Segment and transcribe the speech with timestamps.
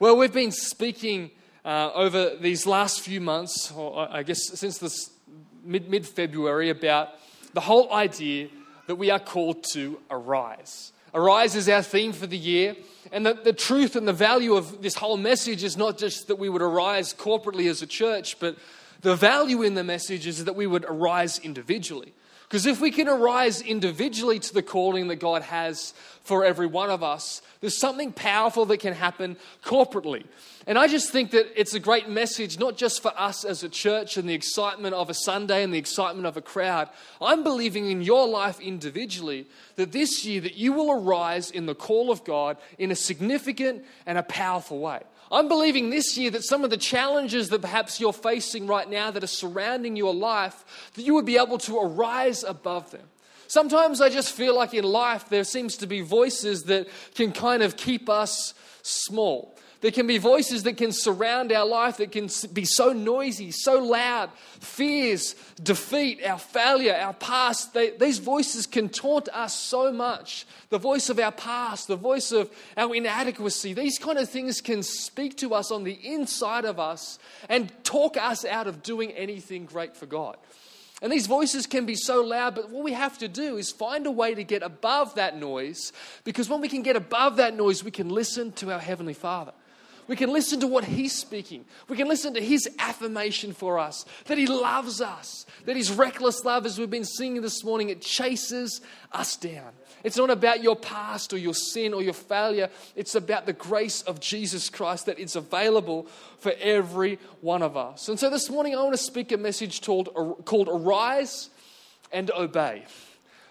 [0.00, 1.32] Well, we've been speaking
[1.64, 5.10] uh, over these last few months, or I guess since this
[5.64, 7.08] mid February, about
[7.52, 8.46] the whole idea
[8.86, 10.92] that we are called to arise.
[11.12, 12.76] Arise is our theme for the year.
[13.10, 16.36] And the, the truth and the value of this whole message is not just that
[16.36, 18.56] we would arise corporately as a church, but
[19.00, 22.12] the value in the message is that we would arise individually.
[22.48, 25.92] Because if we can arise individually to the calling that God has
[26.22, 30.24] for every one of us, there's something powerful that can happen corporately.
[30.66, 33.68] And I just think that it's a great message, not just for us as a
[33.68, 36.88] church and the excitement of a Sunday and the excitement of a crowd.
[37.20, 41.74] I'm believing in your life individually that this year that you will arise in the
[41.74, 45.02] call of God in a significant and a powerful way.
[45.30, 49.10] I'm believing this year that some of the challenges that perhaps you're facing right now
[49.10, 53.06] that are surrounding your life, that you would be able to arise above them.
[53.46, 57.62] Sometimes I just feel like in life there seems to be voices that can kind
[57.62, 59.57] of keep us small.
[59.80, 63.78] There can be voices that can surround our life that can be so noisy, so
[63.78, 64.30] loud.
[64.58, 67.74] Fears, defeat, our failure, our past.
[67.74, 70.46] They, these voices can taunt us so much.
[70.70, 74.82] The voice of our past, the voice of our inadequacy, these kind of things can
[74.82, 79.64] speak to us on the inside of us and talk us out of doing anything
[79.64, 80.38] great for God.
[81.00, 84.06] And these voices can be so loud, but what we have to do is find
[84.06, 85.92] a way to get above that noise
[86.24, 89.52] because when we can get above that noise, we can listen to our Heavenly Father.
[90.08, 91.64] We can listen to what He's speaking.
[91.88, 96.44] We can listen to His affirmation for us that He loves us, that His reckless
[96.44, 98.80] love, as we've been singing this morning, it chases
[99.12, 99.70] us down.
[100.02, 102.70] It's not about your past or your sin or your failure.
[102.96, 106.06] It's about the grace of Jesus Christ that is available
[106.38, 108.08] for every one of us.
[108.08, 110.08] And so this morning, I want to speak a message called,
[110.44, 111.50] called Arise
[112.10, 112.84] and Obey.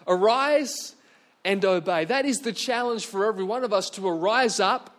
[0.06, 0.96] Arise
[1.44, 2.04] and obey.
[2.04, 4.97] That is the challenge for every one of us to arise up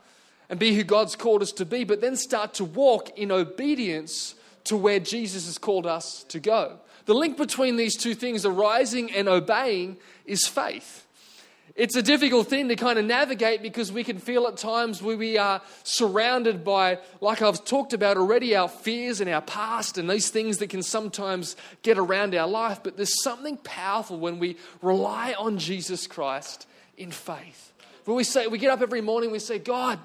[0.49, 4.35] and be who God's called us to be, but then start to walk in obedience
[4.65, 6.79] to where Jesus has called us to go.
[7.05, 11.05] The link between these two things, arising and obeying, is faith.
[11.75, 15.15] It's a difficult thing to kind of navigate because we can feel at times where
[15.15, 20.09] we are surrounded by, like I've talked about already, our fears and our past and
[20.09, 22.81] these things that can sometimes get around our life.
[22.83, 27.71] But there's something powerful when we rely on Jesus Christ in faith.
[28.03, 29.99] When we say, we get up every morning, we say, God,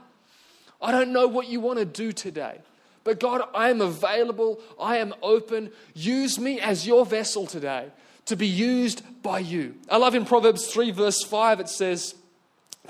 [0.85, 2.59] I don't know what you want to do today.
[3.05, 4.61] But God, I am available.
[4.79, 5.71] I am open.
[5.95, 7.89] Use me as your vessel today
[8.27, 9.77] to be used by you.
[9.91, 12.15] I love in Proverbs 3, verse 5, it says,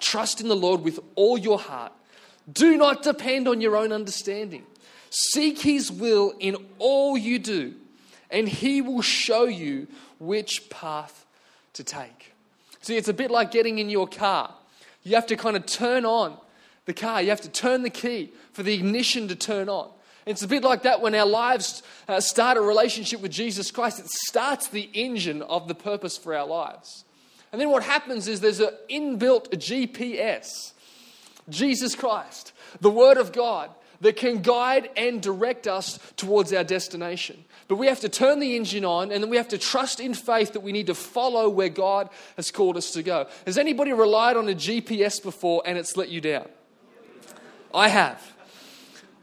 [0.01, 1.93] Trust in the Lord with all your heart.
[2.53, 4.65] Do not depend on your own understanding.
[5.11, 7.75] Seek his will in all you do,
[8.29, 9.87] and he will show you
[10.19, 11.25] which path
[11.75, 12.33] to take.
[12.83, 14.53] See, it's a bit like getting in your car.
[15.05, 16.37] You have to kind of turn on
[16.87, 17.23] the car.
[17.23, 19.91] You have to turn the key for the ignition to turn on.
[20.27, 23.99] It's a bit like that when our lives uh, start a relationship with Jesus Christ.
[23.99, 27.05] It starts the engine of the purpose for our lives.
[27.53, 30.73] And then what happens is there's an inbuilt GPS
[31.49, 33.71] Jesus Christ, the Word of God,
[34.01, 37.45] that can guide and direct us towards our destination.
[37.69, 40.15] But we have to turn the engine on and then we have to trust in
[40.15, 43.27] faith that we need to follow where God has called us to go.
[43.47, 46.49] Has anybody relied on a GPS before and it's let you down?
[47.75, 48.35] I have.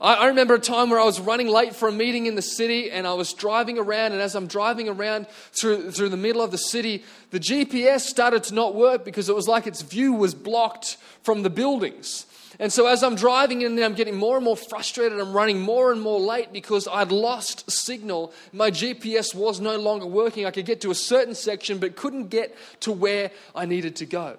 [0.01, 2.89] I, remember a time where I was running late for a meeting in the city
[2.89, 4.13] and I was driving around.
[4.13, 8.43] And as I'm driving around through, through the middle of the city, the GPS started
[8.45, 12.25] to not work because it was like its view was blocked from the buildings.
[12.59, 15.19] And so as I'm driving in there, I'm getting more and more frustrated.
[15.19, 18.33] I'm running more and more late because I'd lost signal.
[18.51, 20.47] My GPS was no longer working.
[20.47, 24.07] I could get to a certain section but couldn't get to where I needed to
[24.07, 24.37] go.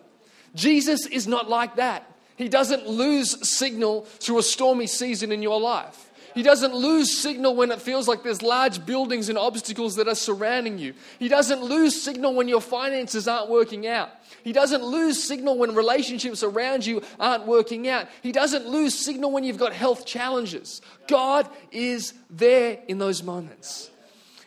[0.57, 2.12] Jesus is not like that.
[2.37, 6.11] He doesn't lose signal through a stormy season in your life.
[6.35, 10.15] He doesn't lose signal when it feels like there's large buildings and obstacles that are
[10.15, 10.95] surrounding you.
[11.19, 14.11] He doesn't lose signal when your finances aren't working out.
[14.43, 18.09] He doesn't lose signal when relationships around you aren't working out.
[18.23, 20.81] He doesn't lose signal when you've got health challenges.
[21.07, 23.91] God is there in those moments.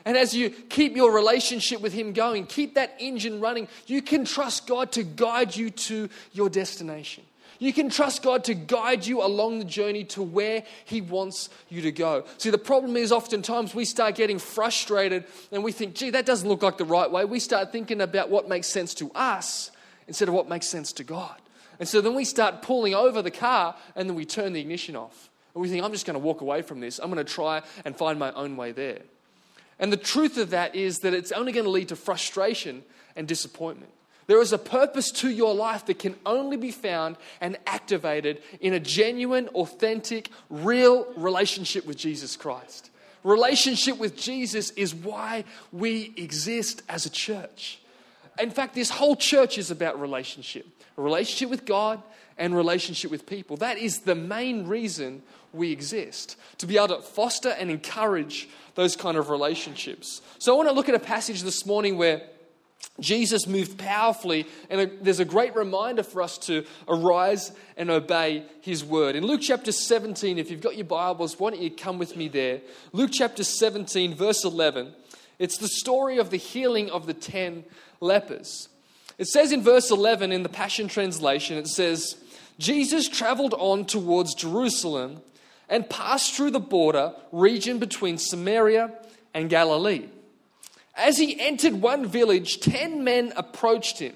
[0.06, 4.25] And as you keep your relationship with Him going, keep that engine running, you can
[4.25, 7.24] trust God to guide you to your destination.
[7.60, 11.81] You can trust God to guide you along the journey to where He wants you
[11.81, 12.25] to go.
[12.38, 16.48] See, the problem is oftentimes we start getting frustrated and we think, gee, that doesn't
[16.48, 17.25] look like the right way.
[17.25, 19.72] We start thinking about what makes sense to us
[20.07, 21.36] instead of what makes sense to God.
[21.80, 24.96] And so then we start pulling over the car and then we turn the ignition
[24.96, 25.30] off.
[25.54, 27.00] And we think, I'm just going to walk away from this.
[27.00, 29.00] I'm going to try and find my own way there.
[29.80, 32.84] And the truth of that is that it's only going to lead to frustration
[33.16, 33.92] and disappointment.
[34.27, 38.74] There is a purpose to your life that can only be found and activated in
[38.74, 42.89] a genuine, authentic, real relationship with Jesus Christ.
[43.24, 47.80] Relationship with Jesus is why we exist as a church.
[48.39, 50.68] In fact, this whole church is about relationship
[50.98, 52.01] a relationship with God
[52.38, 53.57] and relationship with people.
[53.57, 55.24] That is the main reason
[55.54, 60.22] we exist, to be able to foster and encourage those kind of relationships.
[60.38, 62.22] So I want to look at a passage this morning where
[63.00, 68.86] Jesus moved powerfully, and there's a great reminder for us to arise and obey his
[68.86, 69.16] word.
[69.16, 72.30] In Luke chapter 17, if you've got your Bibles, why don't you come with me
[72.30, 72.62] there?
[72.94, 74.94] Luke chapter 17, verse 11.
[75.40, 77.66] It's the story of the healing of the 10
[78.00, 78.70] lepers.
[79.18, 82.16] It says in verse 11 in the Passion Translation, it says,
[82.60, 85.22] Jesus traveled on towards Jerusalem
[85.68, 88.94] and passed through the border region between Samaria
[89.34, 90.08] and Galilee.
[90.95, 94.15] As he entered one village, ten men approached him,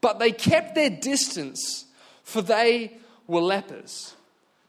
[0.00, 1.84] but they kept their distance,
[2.22, 4.14] for they were lepers.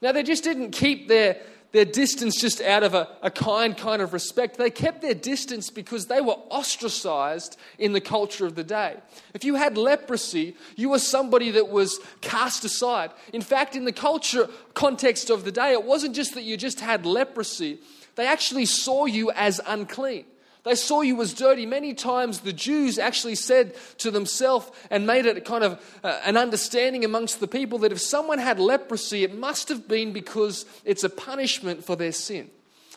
[0.02, 1.40] Now, they just didn't keep their,
[1.70, 4.58] their distance just out of a, a kind kind of respect.
[4.58, 8.96] They kept their distance because they were ostracized in the culture of the day.
[9.32, 13.10] If you had leprosy, you were somebody that was cast aside.
[13.32, 16.80] In fact, in the culture context of the day, it wasn't just that you just
[16.80, 17.78] had leprosy,
[18.16, 20.26] they actually saw you as unclean.
[20.64, 21.66] They saw you as dirty.
[21.66, 26.36] Many times the Jews actually said to themselves and made it kind of uh, an
[26.36, 31.02] understanding amongst the people that if someone had leprosy, it must have been because it's
[31.02, 32.48] a punishment for their sin.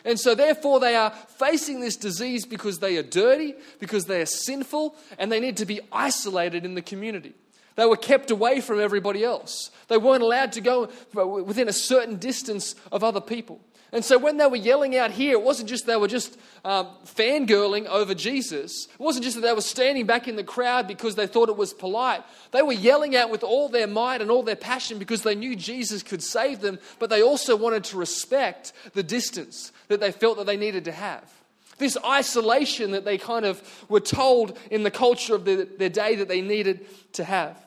[0.03, 4.27] And so, therefore, they are facing this disease because they are dirty, because they are
[4.27, 7.33] sinful, and they need to be isolated in the community.
[7.75, 9.71] They were kept away from everybody else.
[9.87, 13.59] They weren't allowed to go within a certain distance of other people.
[13.91, 16.87] And so when they were yelling out here, it wasn't just they were just um,
[17.05, 18.87] fangirling over Jesus.
[18.91, 21.57] It wasn't just that they were standing back in the crowd because they thought it
[21.57, 22.23] was polite.
[22.51, 25.55] They were yelling out with all their might and all their passion because they knew
[25.55, 30.37] Jesus could save them, but they also wanted to respect the distance that they felt
[30.37, 31.31] that they needed to have.
[31.77, 36.15] This isolation that they kind of were told in the culture of the, their day
[36.15, 37.63] that they needed to have.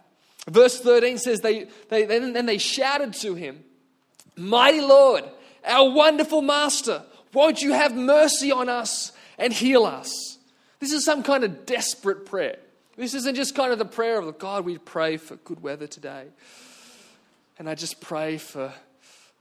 [0.48, 3.64] Verse 13 says, they, they, then they shouted to him,
[4.36, 5.24] Mighty Lord,
[5.64, 7.02] our wonderful master,
[7.32, 10.38] won't you have mercy on us and heal us?
[10.80, 12.58] This is some kind of desperate prayer.
[12.96, 16.24] This isn't just kind of the prayer of God, we pray for good weather today.
[17.58, 18.72] And I just pray for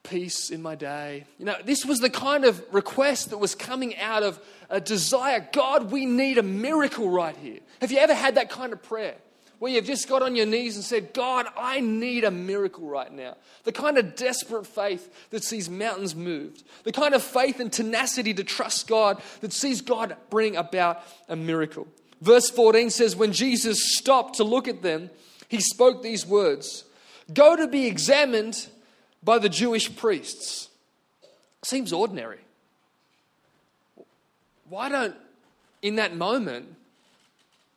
[0.04, 1.26] peace in my day.
[1.38, 5.48] You know, this was the kind of request that was coming out of a desire
[5.52, 7.60] God, we need a miracle right here.
[7.82, 9.16] Have you ever had that kind of prayer?
[9.60, 13.12] Where you've just got on your knees and said, God, I need a miracle right
[13.12, 13.36] now.
[13.64, 16.64] The kind of desperate faith that sees mountains moved.
[16.84, 21.36] The kind of faith and tenacity to trust God that sees God bring about a
[21.36, 21.88] miracle.
[22.22, 25.10] Verse 14 says, When Jesus stopped to look at them,
[25.48, 26.84] he spoke these words
[27.34, 28.68] Go to be examined
[29.24, 30.70] by the Jewish priests.
[31.64, 32.40] Seems ordinary.
[34.70, 35.16] Why don't,
[35.82, 36.74] in that moment,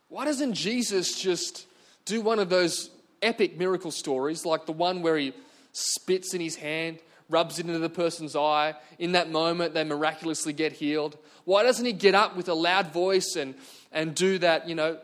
[0.08, 1.66] why doesn't Jesus just
[2.04, 2.90] do one of those
[3.22, 5.32] epic miracle stories, like the one where he
[5.72, 6.98] spits in his hand,
[7.28, 8.74] rubs it into the person's eye.
[8.98, 11.16] In that moment, they miraculously get healed.
[11.44, 13.54] Why doesn't he get up with a loud voice and,
[13.92, 14.98] and do that, you know,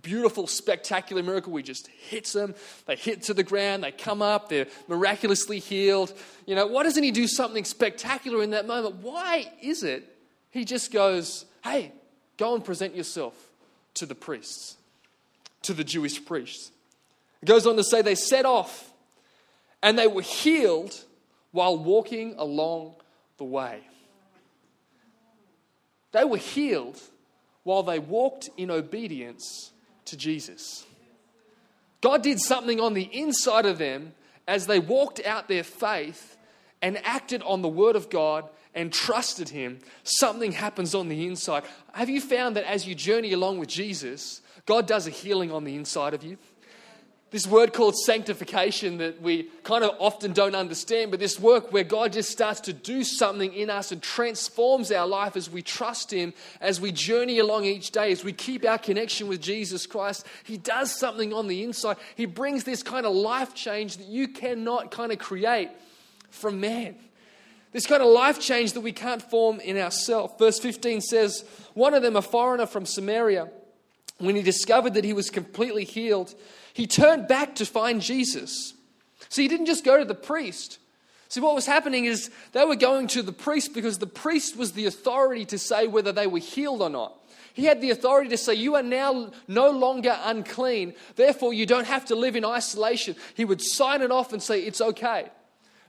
[0.00, 1.54] beautiful, spectacular miracle?
[1.56, 2.54] He just hits them,
[2.86, 6.12] they hit to the ground, they come up, they're miraculously healed.
[6.46, 8.96] You know, why doesn't he do something spectacular in that moment?
[8.96, 10.08] Why is it
[10.50, 11.92] he just goes, hey,
[12.36, 13.34] go and present yourself
[13.94, 14.76] to the priests?
[15.62, 16.70] To the Jewish priests.
[17.42, 18.92] It goes on to say they set off
[19.82, 21.04] and they were healed
[21.50, 22.94] while walking along
[23.36, 23.80] the way.
[26.12, 27.00] They were healed
[27.64, 29.72] while they walked in obedience
[30.06, 30.84] to Jesus.
[32.00, 34.12] God did something on the inside of them
[34.46, 36.36] as they walked out their faith
[36.82, 39.78] and acted on the Word of God and trusted Him.
[40.02, 41.62] Something happens on the inside.
[41.92, 45.64] Have you found that as you journey along with Jesus, God does a healing on
[45.64, 46.38] the inside of you.
[47.32, 51.82] This word called sanctification that we kind of often don't understand, but this work where
[51.82, 56.12] God just starts to do something in us and transforms our life as we trust
[56.12, 60.26] Him, as we journey along each day, as we keep our connection with Jesus Christ.
[60.44, 61.96] He does something on the inside.
[62.16, 65.70] He brings this kind of life change that you cannot kind of create
[66.28, 66.96] from man.
[67.72, 70.34] This kind of life change that we can't form in ourselves.
[70.38, 73.48] Verse 15 says, One of them, a foreigner from Samaria,
[74.22, 76.34] when he discovered that he was completely healed,
[76.72, 78.74] he turned back to find Jesus.
[79.28, 80.78] So he didn't just go to the priest.
[81.28, 84.72] See, what was happening is they were going to the priest because the priest was
[84.72, 87.14] the authority to say whether they were healed or not.
[87.54, 91.86] He had the authority to say, You are now no longer unclean, therefore you don't
[91.86, 93.16] have to live in isolation.
[93.34, 95.30] He would sign it off and say, It's okay.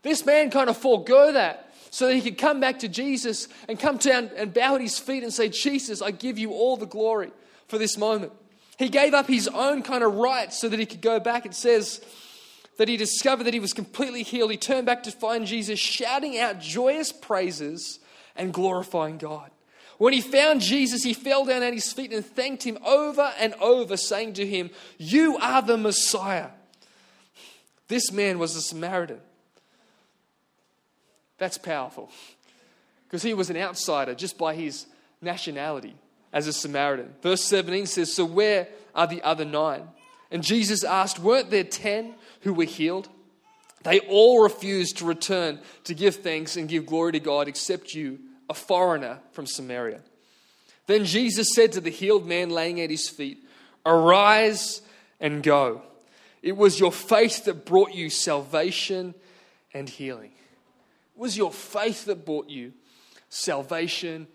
[0.02, 3.80] This man kind of forego that so that he could come back to Jesus and
[3.80, 6.86] come down and bow at his feet and say, Jesus, I give you all the
[6.86, 7.32] glory
[7.68, 8.32] for this moment.
[8.78, 11.46] He gave up his own kind of rights so that he could go back.
[11.46, 12.04] It says
[12.78, 14.52] that he discovered that he was completely healed.
[14.52, 18.00] He turned back to find Jesus shouting out joyous praises
[18.36, 19.52] and glorifying God.
[20.00, 23.54] When he found Jesus, he fell down at his feet and thanked him over and
[23.56, 26.50] over, saying to him, You are the Messiah.
[27.88, 29.20] This man was a Samaritan.
[31.38, 32.10] That's powerful
[33.06, 34.88] because he was an outsider just by his
[35.22, 35.96] nationality
[36.34, 37.14] as a Samaritan.
[37.22, 39.88] Verse 17 says, So where are the other nine?
[40.32, 43.08] And Jesus asked, Weren't there ten who were healed?
[43.84, 48.20] They all refused to return to give thanks and give glory to God except you,
[48.50, 50.02] a foreigner from Samaria.
[50.88, 53.46] Then Jesus said to the healed man laying at his feet,
[53.86, 54.82] Arise
[55.20, 55.82] and go.
[56.42, 59.14] It was your faith that brought you salvation
[59.74, 60.32] and healing.
[61.16, 62.74] It was your faith that brought you
[63.30, 64.28] salvation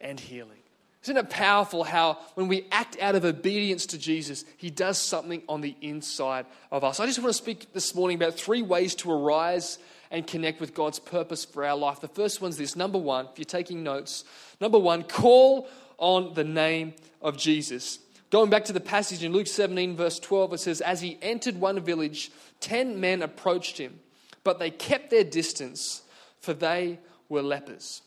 [0.00, 0.61] and healing.
[1.02, 5.42] Isn't it powerful how when we act out of obedience to Jesus, He does something
[5.48, 7.00] on the inside of us?
[7.00, 9.78] I just want to speak this morning about three ways to arise
[10.12, 12.00] and connect with God's purpose for our life.
[12.00, 14.24] The first one's this number one, if you're taking notes,
[14.60, 15.68] number one, call
[15.98, 17.98] on the name of Jesus.
[18.30, 21.56] Going back to the passage in Luke 17, verse 12, it says, As he entered
[21.60, 22.30] one village,
[22.60, 23.98] ten men approached him,
[24.44, 26.02] but they kept their distance,
[26.38, 28.02] for they were lepers.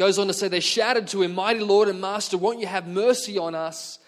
[0.00, 2.88] Goes on to say, They shouted to him, Mighty Lord and Master, won't you have
[2.88, 3.98] mercy on us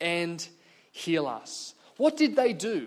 [0.00, 0.46] and
[0.92, 1.74] heal us?
[1.96, 2.86] What did they do?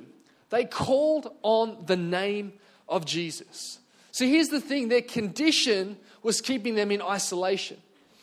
[0.49, 2.53] They called on the name
[2.87, 3.79] of Jesus.
[4.13, 7.81] So here's the thing their condition was keeping them in isolation.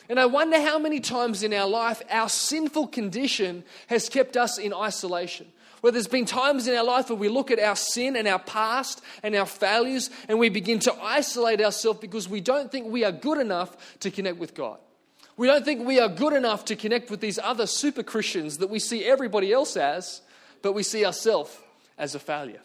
[0.09, 4.57] And I wonder how many times in our life our sinful condition has kept us
[4.57, 5.45] in isolation
[5.81, 8.39] where there's been times in our life where we look at our sin and our
[8.39, 13.03] past and our failures and we begin to isolate ourselves because we don't think we
[13.03, 14.77] are good enough to connect with God.
[15.37, 18.69] We don't think we are good enough to connect with these other super Christians that
[18.69, 20.21] we see everybody else as,
[20.61, 21.57] but we see ourselves
[21.97, 22.61] as a failure.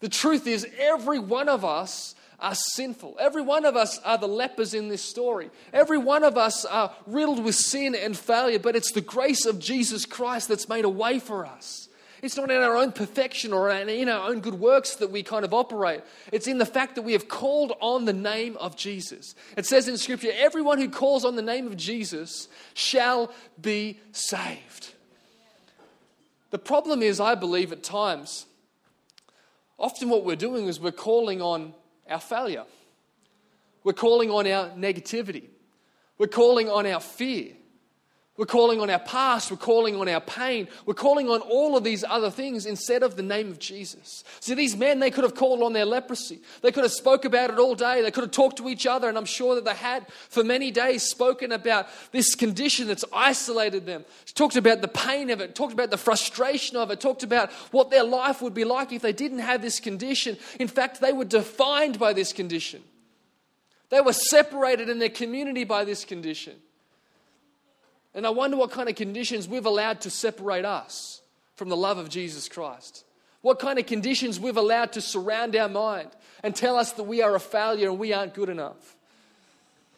[0.00, 3.16] The truth is, every one of us are sinful.
[3.20, 5.50] Every one of us are the lepers in this story.
[5.72, 9.58] Every one of us are riddled with sin and failure, but it's the grace of
[9.58, 11.89] Jesus Christ that's made a way for us.
[12.22, 15.44] It's not in our own perfection or in our own good works that we kind
[15.44, 16.02] of operate.
[16.32, 19.34] It's in the fact that we have called on the name of Jesus.
[19.56, 24.94] It says in Scripture, everyone who calls on the name of Jesus shall be saved.
[26.50, 28.46] The problem is, I believe at times,
[29.78, 31.74] often what we're doing is we're calling on
[32.08, 32.64] our failure,
[33.84, 35.44] we're calling on our negativity,
[36.18, 37.52] we're calling on our fear.
[38.40, 39.50] We're calling on our past.
[39.50, 40.66] We're calling on our pain.
[40.86, 44.24] We're calling on all of these other things instead of the name of Jesus.
[44.40, 46.40] See, these men, they could have called on their leprosy.
[46.62, 48.00] They could have spoke about it all day.
[48.00, 50.70] They could have talked to each other, and I'm sure that they had for many
[50.70, 54.06] days spoken about this condition that's isolated them.
[54.32, 57.90] Talked about the pain of it, talked about the frustration of it, talked about what
[57.90, 60.38] their life would be like if they didn't have this condition.
[60.58, 62.82] In fact, they were defined by this condition.
[63.90, 66.54] They were separated in their community by this condition.
[68.14, 71.20] And I wonder what kind of conditions we've allowed to separate us
[71.54, 73.04] from the love of Jesus Christ.
[73.42, 76.10] What kind of conditions we've allowed to surround our mind
[76.42, 78.96] and tell us that we are a failure and we aren't good enough.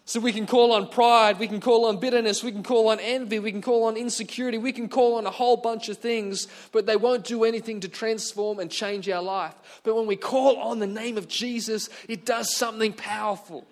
[0.05, 2.99] So we can call on pride, we can call on bitterness, we can call on
[2.99, 6.49] envy, we can call on insecurity, we can call on a whole bunch of things,
[6.73, 9.55] but they won't do anything to transform and change our life.
[9.85, 13.65] But when we call on the name of Jesus, it does something powerful.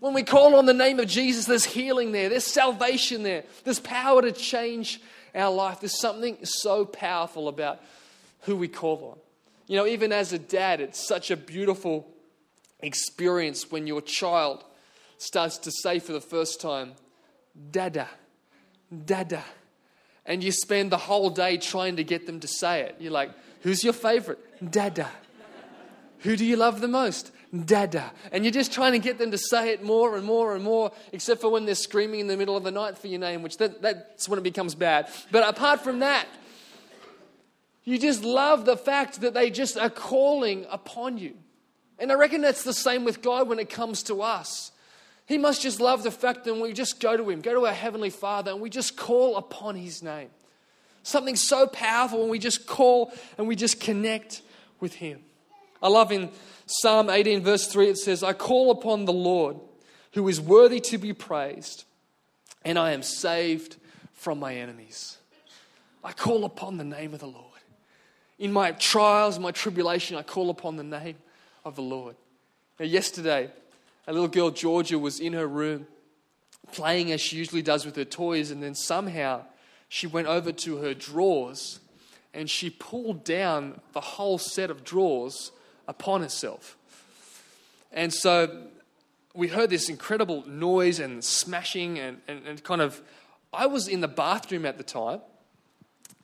[0.00, 3.80] When we call on the name of Jesus, there's healing there, there's salvation there, there's
[3.80, 5.00] power to change
[5.34, 5.80] our life.
[5.80, 7.80] There's something so powerful about
[8.42, 9.18] who we call on.
[9.66, 12.06] You know, even as a dad, it's such a beautiful
[12.80, 14.64] experience when your child
[15.18, 16.92] starts to say for the first time,
[17.70, 18.08] Dada,
[19.04, 19.42] Dada.
[20.24, 22.96] And you spend the whole day trying to get them to say it.
[22.98, 23.30] You're like,
[23.62, 24.38] who's your favorite?
[24.70, 25.08] Dada.
[26.20, 27.30] Who do you love the most?
[27.64, 28.12] Dada.
[28.32, 30.92] And you're just trying to get them to say it more and more and more,
[31.12, 33.56] except for when they're screaming in the middle of the night for your name, which
[33.58, 35.08] that, that's when it becomes bad.
[35.30, 36.26] But apart from that,
[37.84, 41.34] you just love the fact that they just are calling upon you.
[41.98, 44.72] And I reckon that's the same with God when it comes to us.
[45.26, 47.72] He must just love the fact that we just go to Him, go to our
[47.72, 50.28] Heavenly Father, and we just call upon His name.
[51.02, 54.42] Something so powerful when we just call and we just connect
[54.80, 55.20] with Him.
[55.82, 56.30] I love in
[56.66, 59.56] Psalm 18, verse 3, it says, I call upon the Lord
[60.12, 61.84] who is worthy to be praised,
[62.64, 63.76] and I am saved
[64.12, 65.18] from my enemies.
[66.02, 67.44] I call upon the name of the Lord.
[68.38, 71.16] In my trials, my tribulation, I call upon the name
[71.64, 72.16] of the Lord.
[72.78, 73.50] Now, yesterday,
[74.06, 75.86] a little girl, Georgia, was in her room
[76.72, 79.42] playing as she usually does with her toys, and then somehow
[79.88, 81.80] she went over to her drawers
[82.36, 85.52] and she pulled down the whole set of drawers
[85.88, 86.76] upon itself.
[87.92, 88.66] And so
[89.34, 93.00] we heard this incredible noise and smashing, and, and, and kind of.
[93.52, 95.20] I was in the bathroom at the time,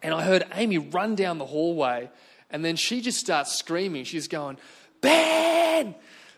[0.02, 2.10] and I heard Amy run down the hallway,
[2.50, 4.04] and then she just starts screaming.
[4.04, 4.58] She's going,
[5.00, 5.94] Ben!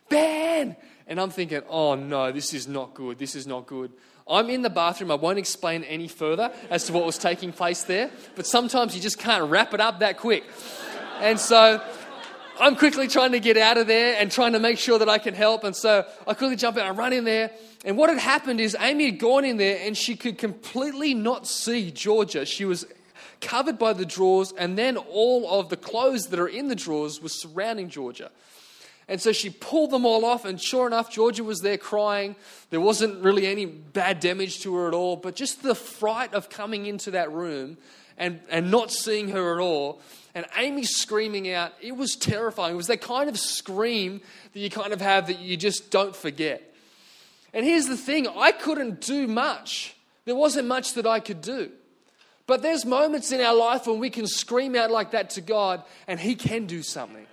[0.08, 0.76] Ben!
[1.06, 3.18] And I'm thinking, oh no, this is not good.
[3.18, 3.92] This is not good.
[4.26, 5.10] I'm in the bathroom.
[5.10, 9.02] I won't explain any further as to what was taking place there, but sometimes you
[9.02, 10.44] just can't wrap it up that quick.
[11.20, 11.82] And so
[12.60, 15.18] I'm quickly trying to get out of there and trying to make sure that I
[15.18, 15.64] can help.
[15.64, 17.50] And so I quickly jump in, I run in there.
[17.84, 21.46] And what had happened is Amy had gone in there and she could completely not
[21.46, 22.46] see Georgia.
[22.46, 22.86] She was
[23.40, 27.20] covered by the drawers, and then all of the clothes that are in the drawers
[27.20, 28.30] was surrounding Georgia.
[29.06, 32.36] And so she pulled them all off, and sure enough, Georgia was there crying.
[32.70, 36.48] There wasn't really any bad damage to her at all, but just the fright of
[36.48, 37.76] coming into that room
[38.18, 40.00] and, and not seeing her at all.
[40.34, 42.74] And Amy screaming out, it was terrifying.
[42.74, 44.20] It was that kind of scream
[44.52, 46.74] that you kind of have that you just don't forget.
[47.52, 49.94] And here's the thing I couldn't do much,
[50.24, 51.70] there wasn't much that I could do.
[52.46, 55.82] But there's moments in our life when we can scream out like that to God,
[56.06, 57.26] and He can do something.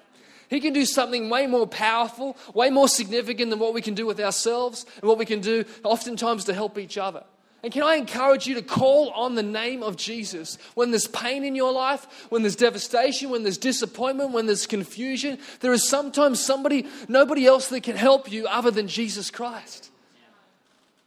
[0.47, 4.05] He can do something way more powerful, way more significant than what we can do
[4.05, 7.23] with ourselves and what we can do oftentimes to help each other.
[7.63, 11.43] And can I encourage you to call on the name of Jesus when there's pain
[11.43, 15.37] in your life, when there's devastation, when there's disappointment, when there's confusion?
[15.59, 19.91] There is sometimes somebody, nobody else that can help you other than Jesus Christ.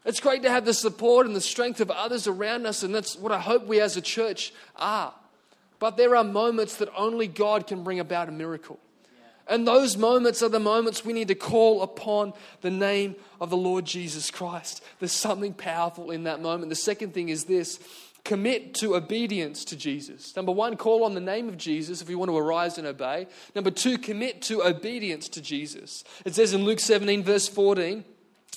[0.04, 3.16] It's great to have the support and the strength of others around us, and that's
[3.16, 5.14] what I hope we as a church are.
[5.80, 8.78] But there are moments that only God can bring about a miracle.
[9.46, 12.32] And those moments are the moments we need to call upon
[12.62, 14.82] the name of the Lord Jesus Christ.
[15.00, 16.70] There's something powerful in that moment.
[16.70, 17.78] The second thing is this
[18.24, 20.34] commit to obedience to Jesus.
[20.34, 23.26] Number one, call on the name of Jesus if you want to arise and obey.
[23.54, 26.04] Number two, commit to obedience to Jesus.
[26.24, 28.02] It says in Luke 17, verse 14,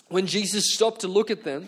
[0.08, 1.68] when Jesus stopped to look at them,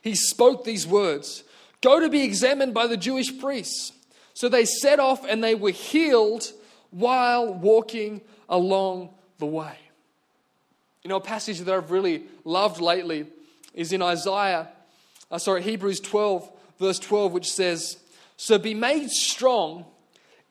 [0.00, 1.44] he spoke these words
[1.82, 3.92] Go to be examined by the Jewish priests.
[4.32, 6.50] So they set off and they were healed
[6.90, 9.76] while walking along the way.
[11.02, 13.26] You know, a passage that I've really loved lately
[13.74, 14.68] is in Isaiah,
[15.30, 17.98] uh, sorry, Hebrews 12, verse 12, which says,
[18.36, 19.84] So be made strong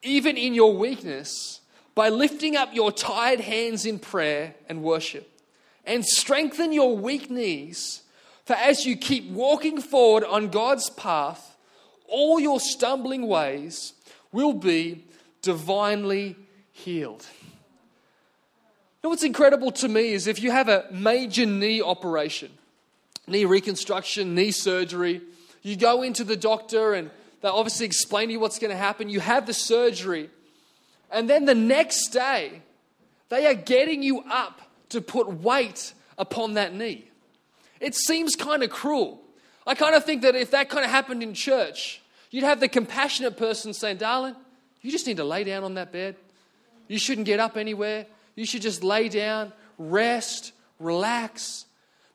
[0.04, 1.62] even in your weakness
[1.96, 5.30] by lifting up your tired hands in prayer and worship,
[5.86, 8.02] and strengthen your weak knees.
[8.46, 11.56] For as you keep walking forward on God's path,
[12.08, 13.94] all your stumbling ways
[14.32, 15.06] will be
[15.42, 16.36] divinely
[16.72, 17.26] healed
[19.04, 22.50] know what's incredible to me is if you have a major knee operation,
[23.28, 25.22] knee reconstruction, knee surgery,
[25.62, 27.12] you go into the doctor and
[27.42, 29.10] they obviously explain to you what's going to happen.
[29.10, 30.30] You have the surgery,
[31.12, 32.62] and then the next day,
[33.28, 37.06] they are getting you up to put weight upon that knee.
[37.82, 39.20] It seems kind of cruel.
[39.68, 42.70] I kind of think that if that kind of happened in church, you'd have the
[42.70, 44.36] compassionate person saying, Darling,
[44.82, 46.16] you just need to lay down on that bed.
[46.88, 48.06] You shouldn't get up anywhere.
[48.36, 51.66] You should just lay down, rest, relax.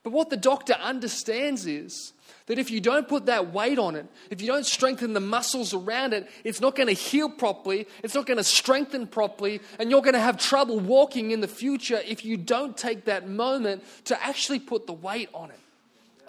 [0.03, 2.13] But what the doctor understands is
[2.47, 5.75] that if you don't put that weight on it, if you don't strengthen the muscles
[5.75, 9.91] around it, it's not going to heal properly, it's not going to strengthen properly, and
[9.91, 13.85] you're going to have trouble walking in the future if you don't take that moment
[14.07, 15.61] to actually put the weight on it.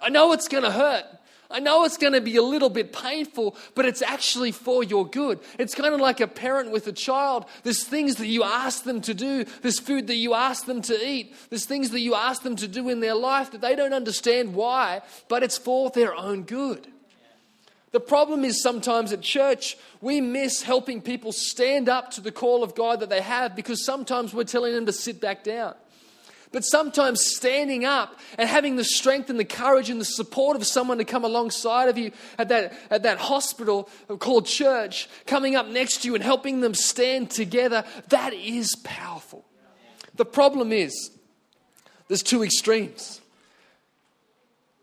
[0.02, 1.04] I know it's going to hurt.
[1.50, 5.06] I know it's going to be a little bit painful, but it's actually for your
[5.06, 5.40] good.
[5.58, 7.46] It's kind of like a parent with a child.
[7.64, 11.06] There's things that you ask them to do, there's food that you ask them to
[11.06, 13.92] eat, there's things that you ask them to do in their life that they don't
[13.92, 16.86] understand why, but it's for their own good.
[17.92, 22.62] The problem is sometimes at church, we miss helping people stand up to the call
[22.62, 25.74] of God that they have because sometimes we're telling them to sit back down.
[26.52, 30.66] But sometimes standing up and having the strength and the courage and the support of
[30.66, 35.68] someone to come alongside of you at that, at that hospital called church, coming up
[35.68, 39.44] next to you and helping them stand together, that is powerful.
[40.16, 41.12] The problem is,
[42.08, 43.20] there's two extremes.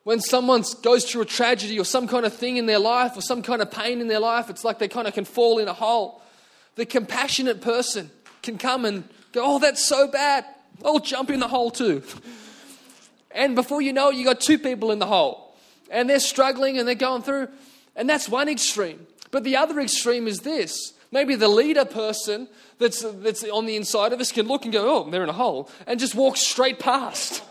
[0.06, 3.22] When someone goes through a tragedy or some kind of thing in their life or
[3.22, 5.68] some kind of pain in their life, it's like they kind of can fall in
[5.68, 6.22] a hole.
[6.76, 8.10] The compassionate person
[8.42, 9.04] can come and
[9.34, 10.46] go, Oh, that's so bad.
[10.84, 12.04] I'll jump in the hole too.
[13.32, 15.56] And before you know it, you got two people in the hole.
[15.90, 17.48] and they're struggling and they're going through.
[17.96, 19.08] And that's one extreme.
[19.32, 20.94] But the other extreme is this.
[21.12, 22.48] Maybe the leader person
[22.80, 25.34] that's, that's on the inside of us can look and go, oh, they're in a
[25.34, 27.44] hole, and just walk straight past.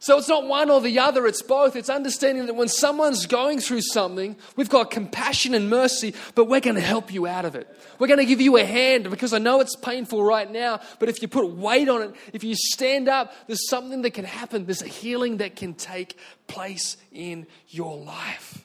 [0.00, 1.74] So it's not one or the other, it's both.
[1.74, 6.60] It's understanding that when someone's going through something, we've got compassion and mercy, but we're
[6.60, 7.68] going to help you out of it.
[7.98, 11.08] We're going to give you a hand because I know it's painful right now, but
[11.08, 14.66] if you put weight on it, if you stand up, there's something that can happen.
[14.66, 18.64] There's a healing that can take place in your life.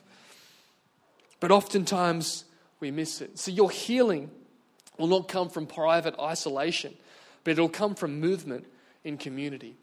[1.40, 2.44] But oftentimes
[2.78, 3.40] we miss it.
[3.40, 4.30] So your healing
[4.98, 6.94] will not come from private isolation,
[7.42, 8.66] but it'll come from movement
[9.02, 9.76] in community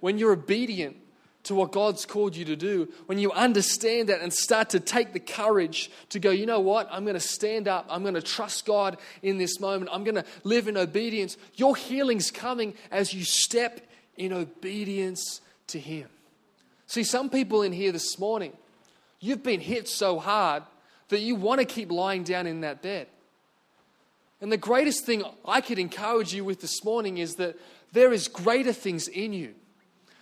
[0.00, 0.96] when you're obedient
[1.42, 5.12] to what God's called you to do, when you understand that and start to take
[5.12, 8.22] the courage to go, you know what, I'm going to stand up, I'm going to
[8.22, 13.14] trust God in this moment, I'm going to live in obedience, your healing's coming as
[13.14, 13.80] you step
[14.16, 16.08] in obedience to Him.
[16.86, 18.52] See, some people in here this morning,
[19.18, 20.62] you've been hit so hard
[21.08, 23.06] that you want to keep lying down in that bed.
[24.40, 27.56] And the greatest thing I could encourage you with this morning is that
[27.92, 29.54] there is greater things in you.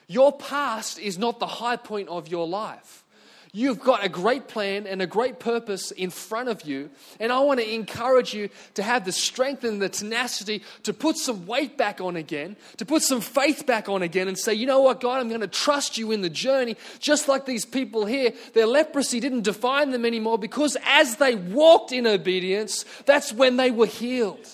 [0.08, 3.04] Your past is not the high point of your life.
[3.52, 6.90] You've got a great plan and a great purpose in front of you.
[7.18, 11.16] And I want to encourage you to have the strength and the tenacity to put
[11.16, 14.66] some weight back on again, to put some faith back on again, and say, you
[14.66, 16.76] know what, God, I'm going to trust you in the journey.
[16.98, 21.90] Just like these people here, their leprosy didn't define them anymore because as they walked
[21.90, 24.46] in obedience, that's when they were healed.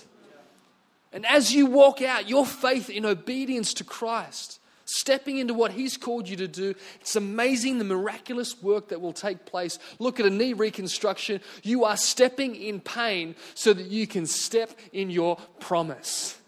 [1.13, 5.97] And as you walk out your faith in obedience to Christ, stepping into what He's
[5.97, 6.75] called you to do.
[7.01, 9.79] It's amazing the miraculous work that will take place.
[9.99, 11.41] Look at a knee reconstruction.
[11.63, 16.39] You are stepping in pain so that you can step in your promise.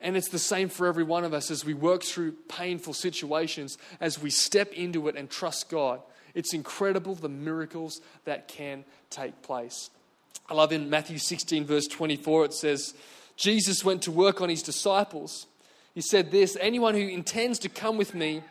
[0.00, 3.78] And it's the same for every one of us as we work through painful situations,
[4.00, 6.00] as we step into it and trust God.
[6.34, 9.90] It's incredible the miracles that can take place.
[10.48, 12.94] I love in Matthew 16, verse 24, it says,
[13.36, 15.46] Jesus went to work on his disciples
[15.94, 18.42] he said this Anyone who intends to come with me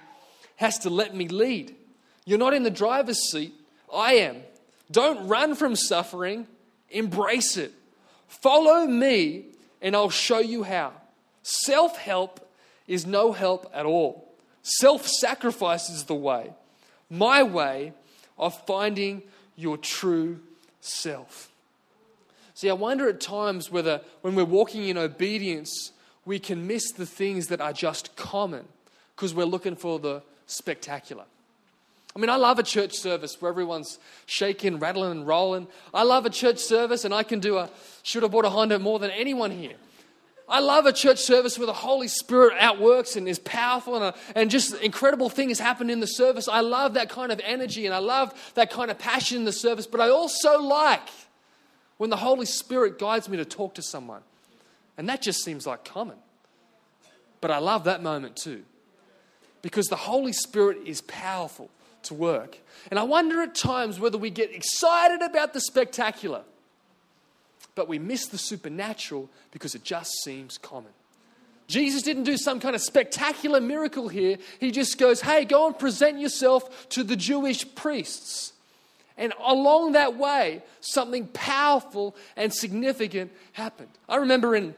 [0.58, 1.76] has to let me lead.
[2.26, 3.54] You're not in the driver's seat,
[3.94, 4.38] I am.
[4.92, 6.48] Don't run from suffering,
[6.90, 7.72] embrace it.
[8.28, 9.46] Follow me,
[9.82, 10.94] and I'll show you how.
[11.44, 12.48] Self help
[12.88, 14.32] is no help at all.
[14.62, 16.52] Self sacrifice is the way,
[17.10, 17.94] my way
[18.38, 19.24] of finding
[19.56, 20.40] your true
[20.82, 21.52] self.
[22.54, 25.92] See, I wonder at times whether when we're walking in obedience,
[26.26, 28.66] we can miss the things that are just common
[29.16, 31.26] because we're looking for the spectacular.
[32.16, 35.68] I mean, I love a church service where everyone's shaking, rattling, and rolling.
[35.94, 37.70] I love a church service, and I can do a
[38.04, 39.76] should have bought a Honda more than anyone here.
[40.52, 44.14] I love a church service where the Holy Spirit outworks and is powerful and, a,
[44.36, 46.50] and just incredible things happen in the service.
[46.50, 49.54] I love that kind of energy and I love that kind of passion in the
[49.54, 49.88] service.
[49.88, 51.08] But I also like
[51.96, 54.24] when the Holy Spirit guides me to talk to someone.
[54.98, 56.18] And that just seems like common.
[57.40, 58.64] But I love that moment too.
[59.62, 61.70] Because the Holy Spirit is powerful
[62.04, 62.58] to work.
[62.90, 66.44] And I wonder at times whether we get excited about the spectacular,
[67.76, 70.92] but we miss the supernatural because it just seems common.
[71.68, 74.38] Jesus didn't do some kind of spectacular miracle here.
[74.60, 78.54] He just goes, hey, go and present yourself to the Jewish priests.
[79.22, 83.92] And along that way, something powerful and significant happened.
[84.10, 84.74] I remember in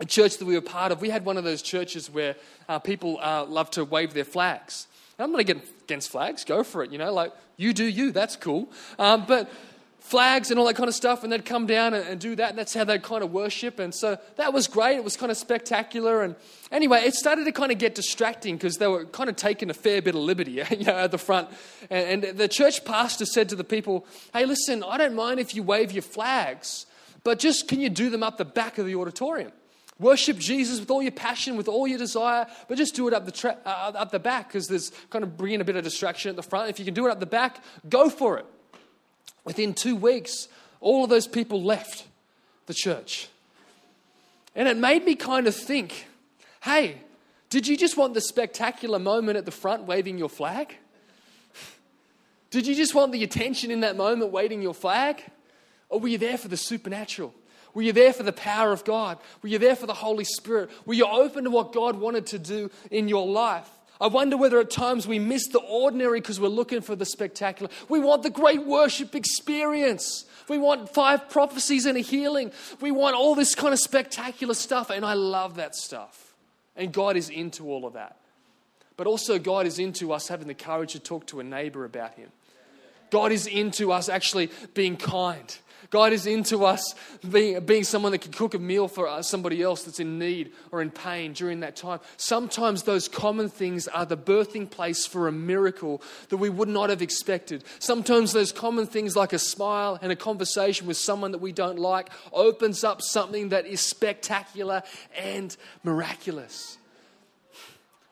[0.00, 2.36] a church that we were part of, we had one of those churches where
[2.70, 4.86] uh, people uh, love to wave their flags.
[5.18, 8.70] I'm not against flags, go for it, you know, like you do you, that's cool.
[8.98, 9.50] Um, but
[10.06, 12.50] flags and all that kind of stuff, and they'd come down and, and, do that,
[12.50, 13.80] and that's how they'd kind of worship.
[13.80, 14.96] And so that was great.
[14.96, 16.22] It was kind of spectacular.
[16.22, 16.36] And
[16.70, 19.74] anyway, it started to kind of get distracting because they were kind of taking a
[19.74, 21.48] fair bit of liberty you know, at the front.
[21.90, 25.56] And, and the church pastor said to the people, Hey, listen, I don't mind if
[25.56, 26.86] you wave your flags,
[27.24, 29.50] but just can you do them up the back of the auditorium?
[29.98, 33.24] Worship Jesus with all your passion, with all your desire, but just do it up
[33.24, 36.28] the, tra- uh, up the back because there's kind of bringing a bit of distraction
[36.28, 36.70] at the front.
[36.70, 38.46] If you can do it up the back, go for it.
[39.46, 40.48] Within two weeks,
[40.80, 42.04] all of those people left
[42.66, 43.28] the church.
[44.54, 46.06] And it made me kind of think
[46.62, 46.96] hey,
[47.48, 50.74] did you just want the spectacular moment at the front waving your flag?
[52.50, 55.22] Did you just want the attention in that moment waving your flag?
[55.88, 57.32] Or were you there for the supernatural?
[57.72, 59.18] Were you there for the power of God?
[59.42, 60.70] Were you there for the Holy Spirit?
[60.86, 63.68] Were you open to what God wanted to do in your life?
[64.00, 67.70] I wonder whether at times we miss the ordinary because we're looking for the spectacular.
[67.88, 70.26] We want the great worship experience.
[70.48, 72.52] We want five prophecies and a healing.
[72.80, 76.34] We want all this kind of spectacular stuff, and I love that stuff.
[76.76, 78.16] And God is into all of that.
[78.96, 82.14] But also, God is into us having the courage to talk to a neighbor about
[82.14, 82.30] Him.
[83.10, 85.56] God is into us actually being kind.
[85.90, 86.94] God is into us
[87.28, 90.52] being, being someone that can cook a meal for uh, somebody else that's in need
[90.72, 92.00] or in pain during that time.
[92.16, 96.90] Sometimes those common things are the birthing place for a miracle that we would not
[96.90, 97.64] have expected.
[97.78, 101.78] Sometimes those common things, like a smile and a conversation with someone that we don't
[101.78, 104.82] like, opens up something that is spectacular
[105.16, 106.78] and miraculous.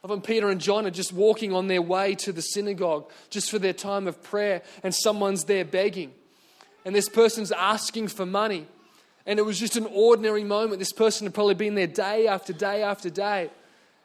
[0.02, 3.58] When Peter and John are just walking on their way to the synagogue just for
[3.58, 6.12] their time of prayer, and someone's there begging
[6.84, 8.66] and this person's asking for money.
[9.26, 10.78] And it was just an ordinary moment.
[10.78, 13.50] This person had probably been there day after day after day.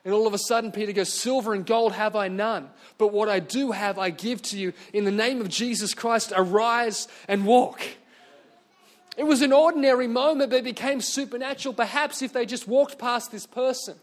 [0.05, 3.27] And all of a sudden, Peter goes, Silver and gold have I none, but what
[3.27, 4.71] I do have I give to you.
[4.93, 7.81] In the name of Jesus Christ, arise and walk.
[9.17, 11.73] It was an ordinary moment, but it became supernatural.
[11.73, 13.97] Perhaps if they just walked past this person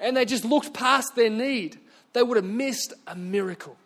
[0.00, 1.78] and they just looked past their need,
[2.14, 3.76] they would have missed a miracle.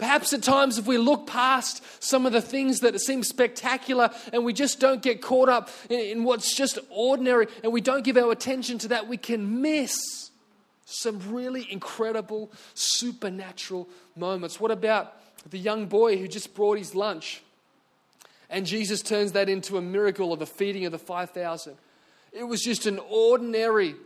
[0.00, 4.46] Perhaps at times, if we look past some of the things that seem spectacular and
[4.46, 8.32] we just don't get caught up in, what's just ordinary and we don't give our
[8.32, 10.30] attention to that, we can miss
[10.86, 14.58] some really incredible supernatural moments.
[14.58, 15.16] What about
[15.50, 17.42] the young boy who just brought his lunch?
[18.48, 21.76] And Jesus turns that into a miracle of the feeding of the 5,000.
[22.32, 23.96] It was just an ordinary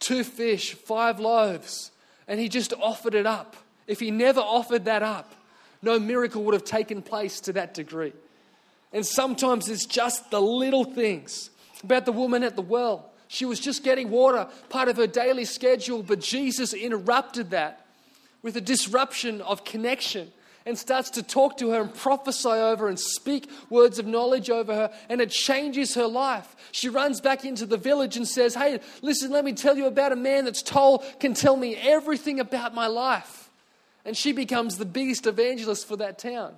[0.00, 1.92] two fish, five loaves,
[2.26, 3.54] and he just offered it up.
[3.88, 5.34] If he never offered that up,
[5.82, 8.12] no miracle would have taken place to that degree.
[8.92, 11.50] And sometimes it's just the little things.
[11.82, 13.10] About the woman at the well.
[13.28, 17.86] She was just getting water, part of her daily schedule, but Jesus interrupted that
[18.42, 20.32] with a disruption of connection
[20.64, 24.74] and starts to talk to her and prophesy over and speak words of knowledge over
[24.74, 26.56] her, and it changes her life.
[26.72, 30.12] She runs back into the village and says, Hey, listen, let me tell you about
[30.12, 33.47] a man that's told, can tell me everything about my life.
[34.08, 36.54] And she becomes the biggest evangelist for that town.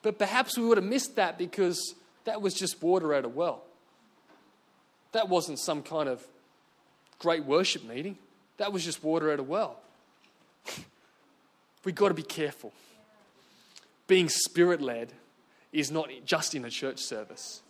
[0.00, 3.62] But perhaps we would have missed that because that was just water at a well.
[5.12, 6.26] That wasn't some kind of
[7.18, 8.16] great worship meeting.
[8.56, 9.80] That was just water at a well.
[11.84, 12.72] We've got to be careful.
[14.06, 15.12] Being spirit led
[15.74, 17.60] is not just in a church service.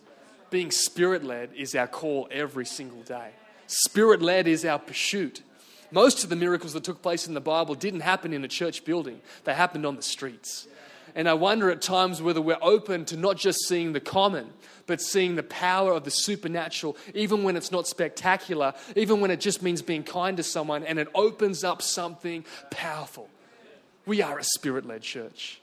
[0.48, 3.30] Being spirit led is our call every single day.
[3.66, 5.42] Spirit led is our pursuit.
[5.92, 8.84] Most of the miracles that took place in the Bible didn't happen in a church
[8.84, 10.66] building, they happened on the streets.
[11.14, 14.50] And I wonder at times whether we're open to not just seeing the common,
[14.86, 19.40] but seeing the power of the supernatural, even when it's not spectacular, even when it
[19.40, 23.28] just means being kind to someone and it opens up something powerful.
[24.06, 25.61] We are a spirit led church.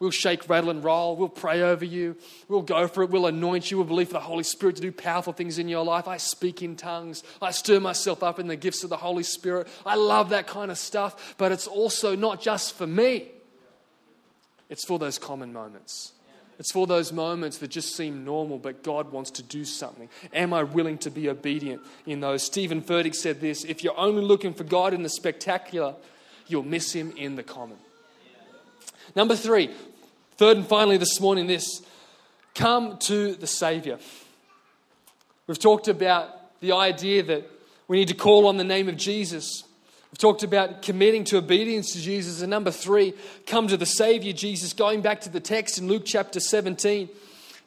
[0.00, 1.16] We'll shake, rattle, and roll.
[1.16, 2.16] We'll pray over you.
[2.46, 3.10] We'll go for it.
[3.10, 3.78] We'll anoint you.
[3.78, 6.06] We'll believe for the Holy Spirit to do powerful things in your life.
[6.06, 7.24] I speak in tongues.
[7.42, 9.66] I stir myself up in the gifts of the Holy Spirit.
[9.84, 13.28] I love that kind of stuff, but it's also not just for me,
[14.68, 16.12] it's for those common moments.
[16.60, 20.08] It's for those moments that just seem normal, but God wants to do something.
[20.32, 22.42] Am I willing to be obedient in those?
[22.42, 25.94] Steven Furtick said this if you're only looking for God in the spectacular,
[26.48, 27.78] you'll miss Him in the common.
[29.16, 29.70] Number three,
[30.36, 31.82] third and finally this morning, this
[32.54, 33.98] come to the Savior.
[35.46, 37.50] We've talked about the idea that
[37.86, 39.64] we need to call on the name of Jesus.
[40.10, 42.42] We've talked about committing to obedience to Jesus.
[42.42, 43.14] And number three,
[43.46, 44.72] come to the Savior Jesus.
[44.72, 47.08] Going back to the text in Luke chapter 17,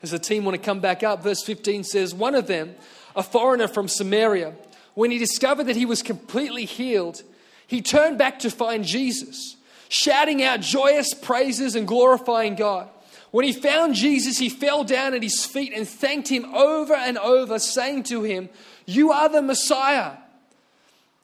[0.04, 2.76] as the team want to come back up, verse 15 says, One of them,
[3.16, 4.54] a foreigner from Samaria,
[4.94, 7.24] when he discovered that he was completely healed,
[7.66, 9.56] he turned back to find Jesus
[9.92, 12.90] shouting out joyous praises and glorifying God.
[13.32, 17.18] When he found Jesus, he fell down at his feet and thanked him over and
[17.18, 18.50] over, saying to him,
[18.86, 20.14] You are the Messiah.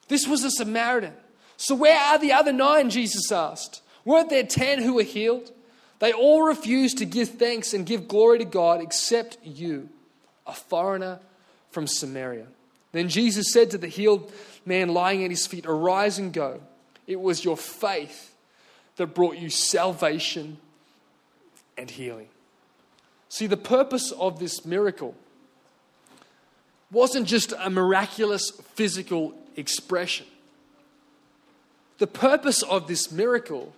[0.08, 1.14] This was a Samaritan.
[1.56, 2.90] So, where are the other nine?
[2.90, 3.80] Jesus asked.
[4.04, 5.50] Weren't there ten who were healed?
[5.98, 9.88] They all refused to give thanks and give glory to God except you,
[10.46, 11.20] a foreigner
[11.70, 12.46] from Samaria.
[12.92, 14.30] Then Jesus said to the healed
[14.66, 16.60] man lying at his feet, Arise and go.
[17.06, 18.34] It was your faith
[18.98, 20.58] that brought you salvation
[21.76, 22.28] and healing.
[23.28, 25.14] See, the purpose of this miracle
[26.90, 30.26] wasn't just a miraculous physical expression.
[31.98, 33.72] The purpose of this miracle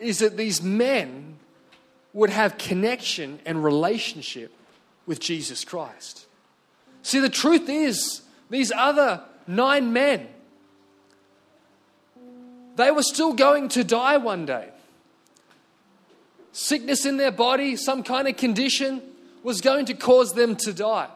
[0.00, 1.36] is that these men
[2.12, 4.52] would have connection and relationship
[5.06, 6.26] with Jesus Christ.
[7.02, 10.28] See, the truth is, these other nine men
[12.76, 14.68] they were still going to die one day.
[16.52, 19.02] Sickness in their body, some kind of condition,
[19.42, 21.08] was going to cause them to die.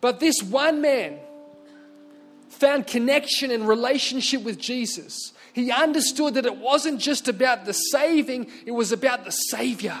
[0.00, 1.18] But this one man
[2.48, 8.48] found connection and relationship with Jesus, he understood that it wasn't just about the saving,
[8.64, 9.98] it was about the Savior.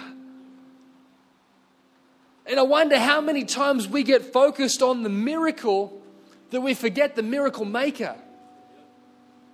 [2.46, 6.00] And I wonder how many times we get focused on the miracle
[6.50, 8.16] that we forget the miracle maker.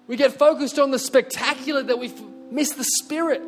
[0.06, 2.12] We get focused on the spectacular that we
[2.50, 3.42] miss the spirit.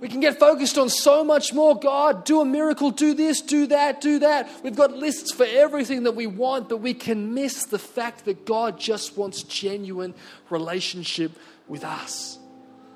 [0.00, 1.78] We can get focused on so much more.
[1.78, 4.50] God, do a miracle, do this, do that, do that.
[4.64, 8.44] We've got lists for everything that we want, but we can miss the fact that
[8.44, 10.14] God just wants genuine
[10.50, 11.32] relationship
[11.68, 12.38] with us.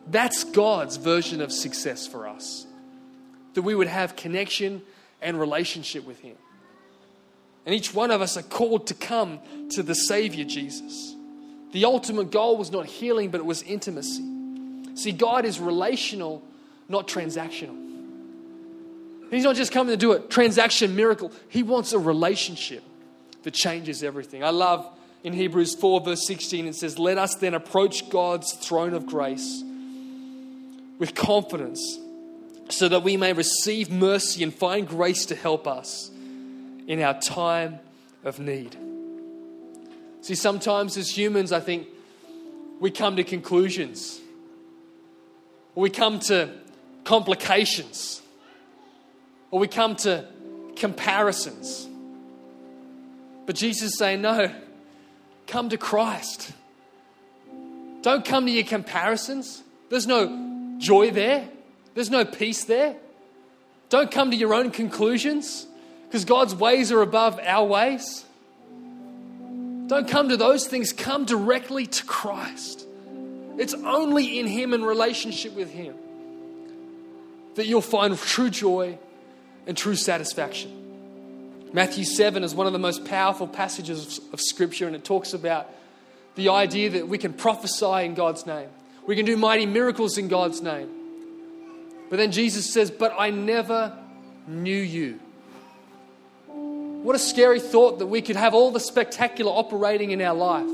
[0.08, 2.66] That's God's version of success for us.
[3.54, 4.82] That we would have connection
[5.22, 6.36] and relationship with Him.
[7.64, 9.40] And each one of us are called to come
[9.70, 11.15] to the Savior Jesus.
[11.76, 14.24] The ultimate goal was not healing, but it was intimacy.
[14.94, 16.42] See, God is relational
[16.88, 17.76] not transactional.
[19.30, 22.82] He's not just coming to do a transaction miracle, He wants a relationship
[23.42, 24.42] that changes everything.
[24.42, 24.88] I love
[25.22, 29.62] in Hebrews 4, verse 16, it says, Let us then approach God's throne of grace
[30.98, 31.98] with confidence
[32.70, 36.10] so that we may receive mercy and find grace to help us
[36.86, 37.80] in our time
[38.24, 38.78] of need.
[40.26, 41.86] See, sometimes as humans, I think
[42.80, 44.20] we come to conclusions.
[45.76, 46.50] or We come to
[47.04, 48.20] complications,
[49.52, 50.26] or we come to
[50.74, 51.88] comparisons.
[53.46, 54.52] But Jesus is saying, no,
[55.46, 56.50] come to Christ.
[58.02, 59.62] Don't come to your comparisons.
[59.90, 61.48] There's no joy there,
[61.94, 62.96] there's no peace there.
[63.90, 65.68] Don't come to your own conclusions
[66.08, 68.25] because God's ways are above our ways.
[69.86, 72.86] Don't come to those things, come directly to Christ.
[73.58, 75.94] It's only in Him and relationship with Him
[77.54, 78.98] that you'll find true joy
[79.66, 81.70] and true satisfaction.
[81.72, 85.70] Matthew 7 is one of the most powerful passages of Scripture, and it talks about
[86.36, 88.68] the idea that we can prophesy in God's name,
[89.06, 90.90] we can do mighty miracles in God's name.
[92.10, 93.96] But then Jesus says, But I never
[94.46, 95.20] knew you.
[97.02, 100.70] What a scary thought that we could have all the spectacular operating in our life,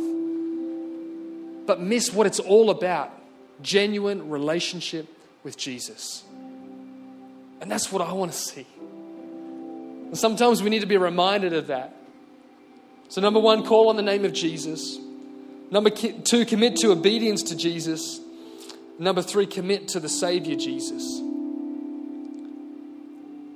[1.66, 3.12] but miss what it's all about
[3.62, 5.06] genuine relationship
[5.44, 6.24] with Jesus.
[7.60, 8.66] And that's what I want to see.
[8.80, 11.94] And sometimes we need to be reminded of that.
[13.08, 14.98] So, number one, call on the name of Jesus.
[15.70, 18.20] Number two, commit to obedience to Jesus.
[18.98, 21.20] Number three, commit to the Savior Jesus.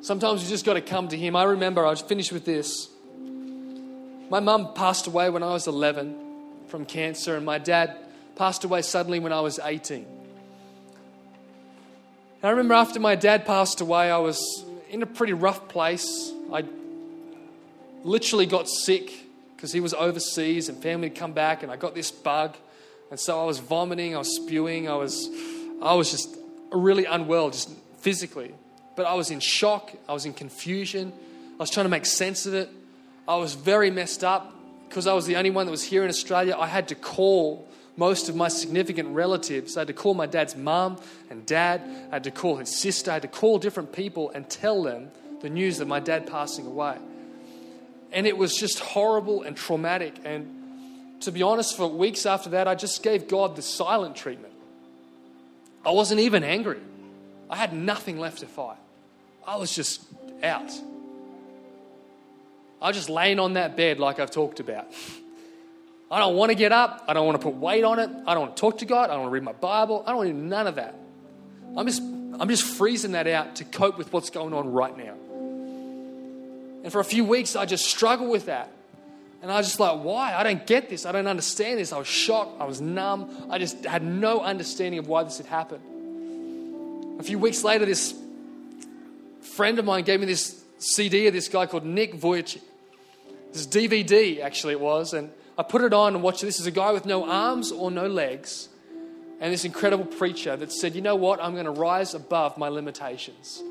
[0.07, 1.35] Sometimes you just got to come to Him.
[1.35, 2.89] I remember, I'll finish with this.
[4.31, 6.17] My mum passed away when I was 11
[6.69, 7.97] from cancer, and my dad
[8.37, 10.07] passed away suddenly when I was 18.
[12.41, 16.33] I remember after my dad passed away, I was in a pretty rough place.
[16.53, 16.65] I
[18.05, 19.13] literally got sick
[19.57, 22.57] because he was overseas and family had come back, and I got this bug.
[23.11, 25.29] And so I was vomiting, I was spewing, I was,
[25.83, 26.29] I was just
[26.71, 28.55] really unwell, just physically.
[28.97, 31.13] But I was in shock, I was in confusion,
[31.55, 32.71] I was trying to make sense of it.
[33.29, 34.55] I was very messed up
[34.89, 36.57] because I was the only one that was here in Australia.
[36.59, 39.77] I had to call most of my significant relatives.
[39.77, 40.99] I had to call my dad's mum
[41.31, 41.83] and dad.
[42.11, 43.11] I had to call his sister.
[43.11, 46.67] I had to call different people and tell them the news that my dad passing
[46.67, 46.99] away.
[48.13, 50.15] And it was just horrible and traumatic.
[50.25, 54.55] And to be honest, for weeks after that, I just gave God the silent treatment.
[55.85, 56.81] I wasn't even angry.
[57.49, 58.79] I had nothing left to fight.
[59.47, 60.03] I was just
[60.43, 60.71] out.
[62.83, 64.87] I was just laying on that bed like I've talked about.
[66.11, 67.05] I don't want to get up.
[67.09, 68.11] I don't want to put weight on it.
[68.27, 69.11] I don't want to talk to God.
[69.11, 70.03] I don't want to read my Bible.
[70.07, 70.95] I don't want to none of that.
[71.77, 75.15] I'm just, I'm just freezing that out to cope with what's going on right now.
[76.85, 78.71] And for a few weeks, I just struggled with that.
[79.43, 80.35] And I was just like, why?
[80.35, 81.07] I don't get this.
[81.07, 81.93] I don't understand this.
[81.93, 82.61] I was shocked.
[82.61, 83.49] I was numb.
[83.51, 87.21] I just had no understanding of why this had happened.
[87.21, 88.15] A few weeks later, this
[89.57, 92.61] friend of mine gave me this CD of this guy called Nick Vujicic.
[93.55, 95.15] This DVD, actually, it was.
[95.15, 96.43] And I put it on and watched.
[96.43, 98.69] This is a guy with no arms or no legs,
[99.41, 101.43] and this incredible preacher that said, You know what?
[101.43, 103.63] I'm going to rise above my limitations.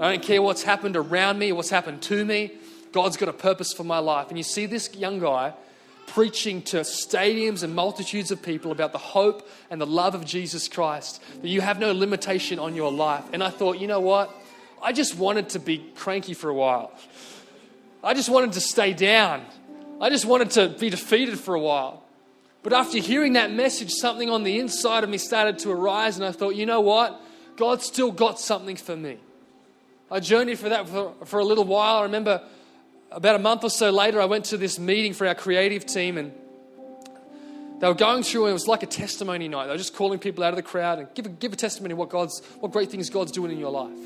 [0.00, 2.52] I don't care what's happened around me, what's happened to me.
[2.90, 4.30] God's got a purpose for my life.
[4.30, 5.54] And you see this young guy
[6.08, 10.66] preaching to stadiums and multitudes of people about the hope and the love of Jesus
[10.66, 13.24] Christ, that you have no limitation on your life.
[13.32, 14.34] And I thought, you know what?
[14.82, 16.92] I just wanted to be cranky for a while.
[18.02, 19.44] I just wanted to stay down
[20.00, 22.02] I just wanted to be defeated for a while.
[22.62, 26.24] But after hearing that message, something on the inside of me started to arise, and
[26.24, 27.20] I thought, you know what?
[27.56, 29.18] God still got something for me.
[30.10, 31.98] I journeyed for that for, for a little while.
[31.98, 32.42] I remember
[33.10, 36.16] about a month or so later, I went to this meeting for our creative team,
[36.16, 36.32] and
[37.80, 39.66] They were going through, and it was like a testimony night.
[39.66, 41.92] They were just calling people out of the crowd and give a, give a testimony
[41.92, 43.98] of what, God's, what great things God's doing in your life.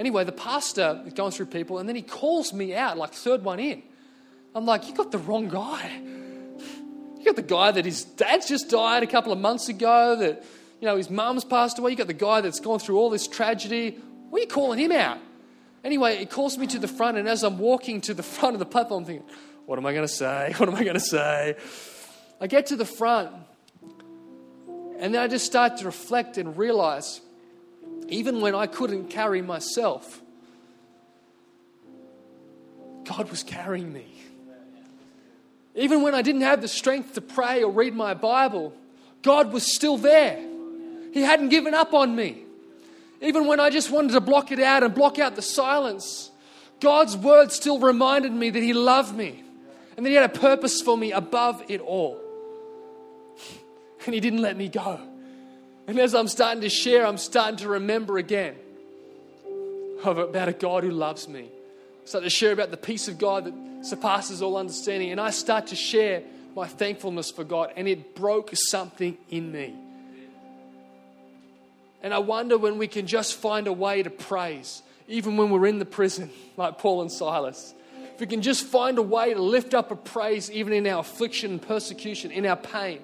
[0.00, 3.44] Anyway, the pastor is going through people, and then he calls me out, like third
[3.44, 3.82] one in.
[4.54, 6.00] I'm like, you got the wrong guy.
[7.18, 10.42] You got the guy that his dad's just died a couple of months ago, that
[10.80, 11.90] you know his mum's passed away.
[11.90, 13.90] You got the guy that's gone through all this tragedy.
[14.30, 15.18] What are you calling him out?
[15.84, 18.58] Anyway, he calls me to the front, and as I'm walking to the front of
[18.58, 19.28] the platform, I'm thinking,
[19.66, 20.54] what am I going to say?
[20.56, 21.56] What am I going to say?
[22.40, 23.32] I get to the front,
[24.98, 27.20] and then I just start to reflect and realize
[28.10, 30.20] even when I couldn't carry myself,
[33.04, 34.06] God was carrying me.
[35.74, 38.74] Even when I didn't have the strength to pray or read my Bible,
[39.22, 40.38] God was still there.
[41.12, 42.44] He hadn't given up on me.
[43.20, 46.30] Even when I just wanted to block it out and block out the silence,
[46.80, 49.44] God's word still reminded me that He loved me
[49.96, 52.20] and that He had a purpose for me above it all.
[54.06, 55.00] And He didn't let me go.
[55.90, 58.54] And as I'm starting to share, I'm starting to remember again
[60.04, 61.48] about a God who loves me.
[61.50, 65.10] I start to share about the peace of God that surpasses all understanding.
[65.10, 66.22] And I start to share
[66.54, 69.74] my thankfulness for God, and it broke something in me.
[72.04, 75.66] And I wonder when we can just find a way to praise, even when we're
[75.66, 77.74] in the prison, like Paul and Silas.
[78.14, 81.00] If we can just find a way to lift up a praise, even in our
[81.00, 83.00] affliction and persecution, in our pain,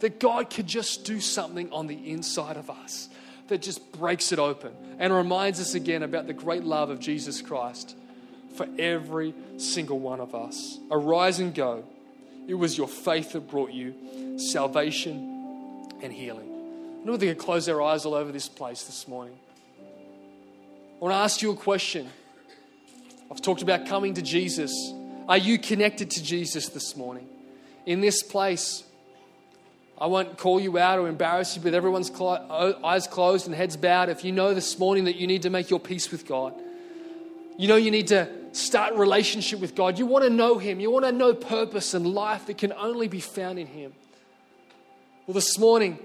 [0.00, 3.08] that God could just do something on the inside of us
[3.48, 7.42] that just breaks it open and reminds us again about the great love of Jesus
[7.42, 7.96] Christ
[8.54, 10.78] for every single one of us.
[10.90, 11.84] Arise and go.
[12.48, 16.48] It was your faith that brought you salvation and healing.
[17.02, 19.38] I know we can close our eyes all over this place this morning.
[19.80, 22.08] I want to ask you a question.
[23.30, 24.92] I've talked about coming to Jesus.
[25.28, 27.28] Are you connected to Jesus this morning?
[27.86, 28.84] In this place,
[30.00, 34.08] I won't call you out or embarrass you, but everyone's eyes closed and heads bowed.
[34.08, 36.54] If you know this morning that you need to make your peace with God,
[37.58, 39.98] you know you need to start relationship with God.
[39.98, 40.80] You want to know Him.
[40.80, 43.92] You want to know purpose and life that can only be found in Him.
[45.26, 45.98] Well, this morning,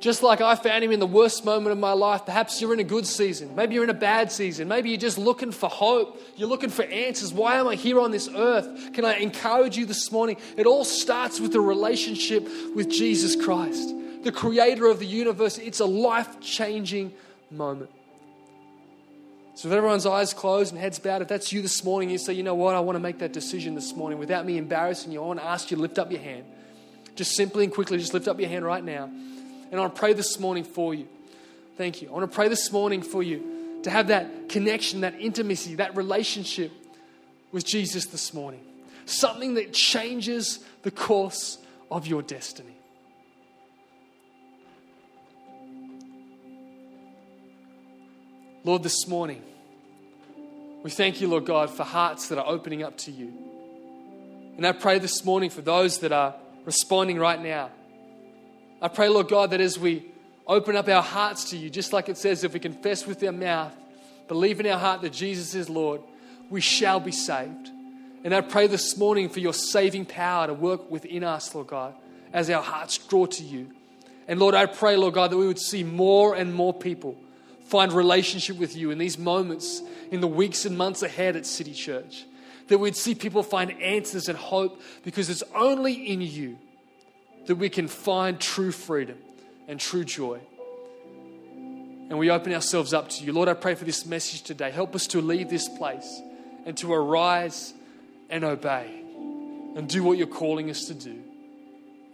[0.00, 2.80] just like I found Him in the worst moment of my life, perhaps you're in
[2.80, 3.54] a good season.
[3.54, 4.68] Maybe you're in a bad season.
[4.68, 6.20] Maybe you're just looking for hope.
[6.36, 7.32] You're looking for answers.
[7.32, 8.92] Why am I here on this earth?
[8.92, 10.36] Can I encourage you this morning?
[10.56, 15.58] It all starts with a relationship with Jesus Christ, the creator of the universe.
[15.58, 17.14] It's a life changing
[17.50, 17.90] moment.
[19.54, 22.34] So, if everyone's eyes closed and heads bowed, if that's you this morning, you say,
[22.34, 25.22] you know what, I want to make that decision this morning without me embarrassing you,
[25.22, 26.44] I want to ask you to lift up your hand.
[27.14, 29.08] Just simply and quickly, just lift up your hand right now.
[29.70, 31.08] And I want to pray this morning for you.
[31.76, 32.08] Thank you.
[32.08, 35.96] I want to pray this morning for you to have that connection, that intimacy, that
[35.96, 36.72] relationship
[37.52, 38.60] with Jesus this morning.
[39.04, 41.58] Something that changes the course
[41.90, 42.76] of your destiny.
[48.64, 49.42] Lord, this morning,
[50.82, 53.32] we thank you, Lord God, for hearts that are opening up to you.
[54.56, 57.70] And I pray this morning for those that are responding right now.
[58.80, 60.06] I pray, Lord God, that as we
[60.46, 63.32] open up our hearts to you, just like it says, if we confess with our
[63.32, 63.74] mouth,
[64.28, 66.02] believe in our heart that Jesus is Lord,
[66.50, 67.70] we shall be saved.
[68.22, 71.94] And I pray this morning for your saving power to work within us, Lord God,
[72.32, 73.70] as our hearts draw to you.
[74.28, 77.16] And Lord, I pray, Lord God, that we would see more and more people
[77.66, 81.72] find relationship with you in these moments, in the weeks and months ahead at City
[81.72, 82.24] Church.
[82.68, 86.58] That we'd see people find answers and hope because it's only in you
[87.46, 89.18] that we can find true freedom
[89.68, 90.40] and true joy.
[92.08, 93.32] And we open ourselves up to you.
[93.32, 94.70] Lord, I pray for this message today.
[94.70, 96.20] Help us to leave this place
[96.64, 97.74] and to arise
[98.30, 99.02] and obey
[99.76, 101.22] and do what you're calling us to do.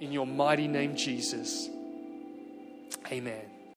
[0.01, 1.68] In your mighty name, Jesus.
[3.11, 3.51] Amen.